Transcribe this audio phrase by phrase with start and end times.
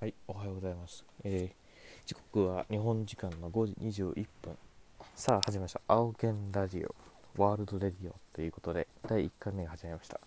[0.00, 1.04] はい、おはようございます。
[1.24, 4.56] えー、時刻は日本時間の5時21分。
[5.14, 5.80] さあ、始まりました。
[5.88, 6.94] 青剣ラジオ、
[7.36, 10.18] ワールドレディオということで、第1回目が始まりました。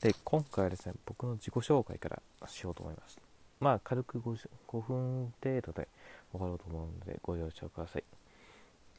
[0.00, 3.20] で、今回はですね、僕の自己紹介からしようと思います。
[3.60, 5.86] まあ、軽く 5, 5分程度で
[6.32, 8.04] 終わろうと思うので、ご了承ください。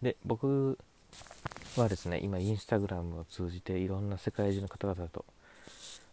[0.01, 0.77] で、僕
[1.75, 5.25] はですね、今、インスタグラムを通じて、いろんな世界中の方々と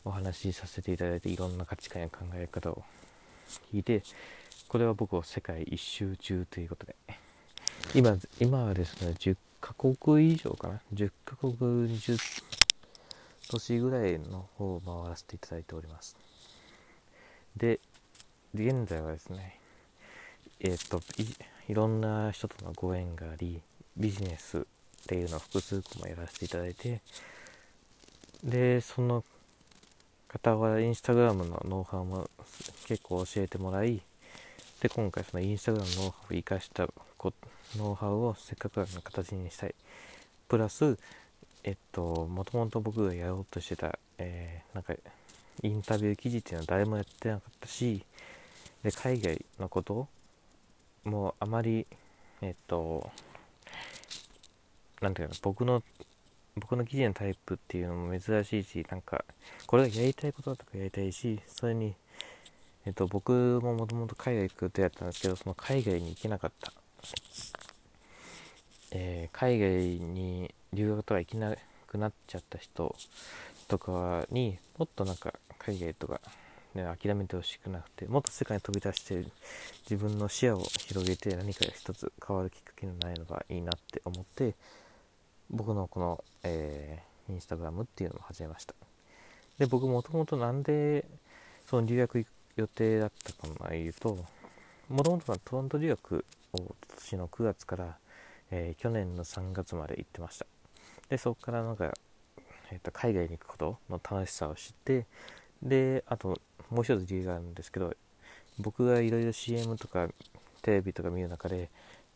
[0.04, 2.82] お話しさせていただいて、いろんな価値観や考え方を
[3.72, 4.02] 聞いて、
[4.68, 6.94] これは僕を世界一周中ということで、
[7.94, 12.18] 今、今はですね、10カ国以上かな、10カ国20
[13.50, 16.16] 都市ぐらいの方を回らせていただいております。
[17.56, 17.80] で、
[18.54, 19.58] 現在はですね、
[20.60, 23.60] えっ、とい、いろんな人とのご縁があり、
[23.96, 24.62] ビジネスっ
[25.06, 27.02] ていうのを複数個もやらせていただいて、
[28.44, 29.24] で、その
[30.30, 32.30] 方はインスタグラムのノウハウも
[32.86, 34.00] 結構教えてもらい、
[34.80, 36.88] で、今回そのインスタグラムのノウハウを生かした
[37.76, 39.74] ノウハウをせっかくの形にしたい。
[40.48, 40.96] プラス、
[41.64, 44.94] えっと、もともと僕がやろうとしてた、えー、なんか、
[45.62, 48.04] インタビュー記事っていうのは誰もやってなかったし、
[48.84, 50.08] で、海外のこと
[51.04, 51.86] もうあまり、
[52.40, 53.10] えっと、
[55.00, 55.82] なんていうか僕の、
[56.56, 59.24] 僕の記事のタイプっていうのも珍しいし、なんか、
[59.66, 61.94] これがやりたいことだとかやりたいし、それに、
[62.86, 66.72] えっと、僕ももともと海外行く予定だったんですけど、その海外に行けなかった。
[68.92, 69.70] えー、海外
[70.04, 71.54] に留学とか行けな
[71.86, 72.94] くなっちゃった人
[73.68, 76.20] とかにもっとなんか海外とか、
[76.74, 79.24] ね、諦めてほしくなくてもっと世界に飛び出して
[79.88, 84.54] 自分の視野を広げて何か一つ変わるきっかけになればいいなって思って
[85.50, 88.74] 僕のこの、えー、インスタグラムっていうのも始めました。
[89.58, 91.04] で僕もともとなんで
[91.68, 94.24] その留学行く予定だったかというと
[94.88, 97.96] もともとはトロント留学を今年の9月から
[98.50, 100.46] えー、去年の3月まで行ってました。
[101.08, 101.92] でそこからなんか、
[102.70, 105.06] えーと、海外に行くことの楽しさを知って
[105.62, 106.40] であと
[106.70, 107.94] もう一つ理由があるんですけど
[108.58, 110.08] 僕がいろいろ CM とか
[110.62, 111.70] テレビとか見る中で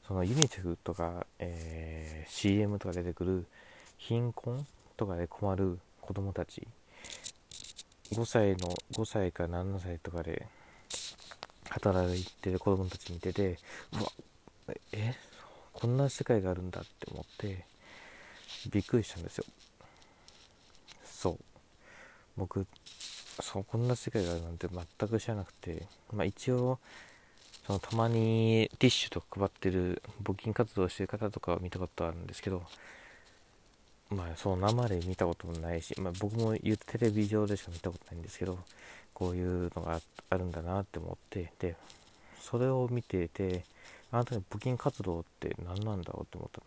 [0.06, 3.46] そのユニセフとか、えー、CM とか出てくる
[3.96, 4.66] 貧困
[4.96, 6.66] とかで困る子供たち
[8.12, 10.46] 5歳の5歳か7歳とかで
[11.70, 13.58] 働いてる子供たち見てて
[13.92, 15.14] うわえ
[15.72, 17.64] こんな世界があるんだって思って
[18.70, 19.44] びっくりしたんですよ。
[21.04, 21.38] そう。
[22.36, 22.66] 僕
[23.40, 26.78] そうこんな世界があるなんて全く知らなくてまあ一応
[27.66, 32.62] そのたまにティッシュとか配ってる募金活動してる方とかを見たことあるんですけど
[34.10, 38.58] まあそう生で見たこともないし、まあ、僕も言うテレビ上でしか見たことないんですけど
[39.14, 41.76] こういうのがあるんだなって思ってで
[42.40, 43.64] それを見てて
[44.10, 46.60] あなたに募金活動って何なんだろうって思った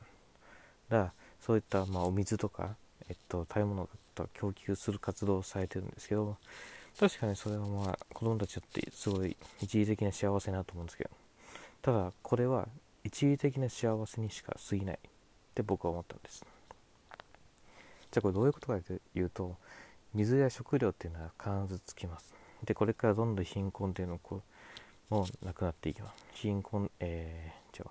[0.95, 2.75] だからそういったまあお水とか、
[3.07, 6.37] えっと、食べ物と供給する活動をされてるんですけど
[6.99, 11.09] 確かにそれはまあ子供たちにとってすごい一時的な幸せなと思うんですけど
[11.81, 12.67] ただこれは
[13.03, 14.99] 一時的な幸せにしか過ぎないっ
[15.53, 16.45] て僕は思ったんです
[18.11, 19.55] じゃあこれどういうことかというと
[20.13, 22.33] 水や食料っていうのは必ずつきます
[22.65, 24.41] でこれからどんどん貧困っていうのこう
[25.09, 26.25] もうなくなっていきます。
[26.33, 27.85] 貧困、えー、違う。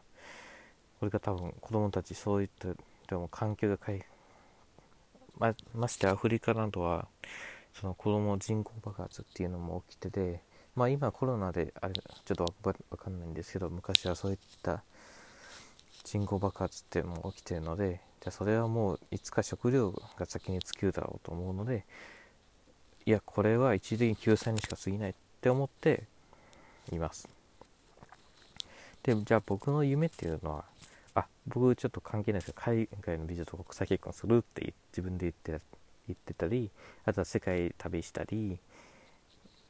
[1.00, 2.68] これが多分子供たちそういった
[3.08, 4.06] でも環境が変え、
[5.38, 7.08] まましてアフリカなどは
[7.80, 10.40] その子供人口爆発っていうのも起きてて、
[10.74, 14.82] まあ今コロナであれちょっとわかんないんですけど昔はそういった
[16.04, 21.84] 人口爆発っていうのも起きてるのでじゃそれはもういつか食料が先に尽きるだろうと思うので
[23.06, 26.04] いやこれは一時的に救済にしか過ぎないって思って
[26.92, 27.28] います。
[29.02, 30.64] で、じゃあ僕の夢っていうのは、
[31.14, 35.64] あ、僕ちょっと関係ないですけど、海外の美女と国際結婚するって自分で言って
[36.08, 36.70] 言ってたり、
[37.04, 38.58] あとは世界旅したり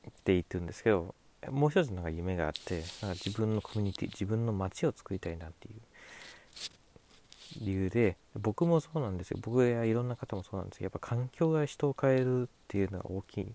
[0.08, 1.14] って言ってるんですけど、
[1.50, 5.74] もう一つなんか夢があって、なんか自分のコミュニティ、自分の街を作りたいなっていう
[7.65, 9.38] 理由で、僕もそうなんですよ。
[9.42, 13.53] 僕やいろんな方もそうなんですけど、やっぱ環境が人を変えるっていうのは大きい。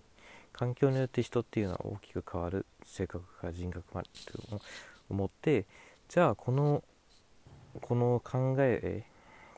[0.52, 2.66] 環境によって人っていうのは大きく変わる。
[2.84, 4.60] 性格か人格までと
[5.08, 5.66] 思って
[6.08, 6.82] じゃあこの
[7.80, 9.04] この考え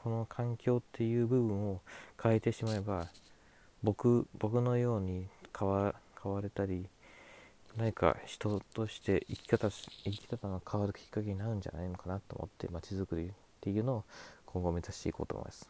[0.04, 1.80] この環境っていう部分を
[2.22, 3.06] 変えてしまえば
[3.82, 5.28] 僕僕のように
[5.58, 6.86] 変わ変われたり
[7.78, 13.30] 何か人として生き方生き方が変わるきっかけになるんじゃないのかなと思って街づくりっ
[13.62, 14.04] ていうのを
[14.44, 15.66] 今後目指していこうと思います。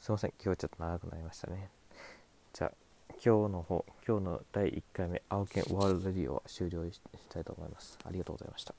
[0.00, 0.30] すいません。
[0.30, 1.68] 今日はちょっと長くなりましたね。
[2.52, 2.72] じゃあ
[3.24, 7.96] 今日の方今日の第1回目青犬ワールドレディオは終了したいと思います。
[8.04, 8.74] ありがとうございました。